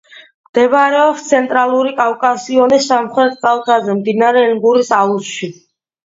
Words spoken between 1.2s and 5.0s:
ცენტრალური კავკასიონის სამხრეთ კალთაზე, მდინარე ენგურის